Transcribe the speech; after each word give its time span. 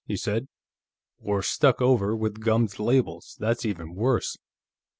he 0.07 0.17
said. 0.17 0.47
"Or 1.19 1.43
stuck 1.43 1.79
over 1.79 2.15
with 2.15 2.39
gummed 2.39 2.79
labels; 2.79 3.37
that's 3.39 3.67
even 3.67 3.93
worse. 3.93 4.35